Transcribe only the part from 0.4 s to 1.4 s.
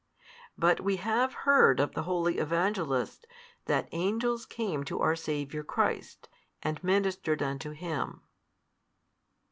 But we have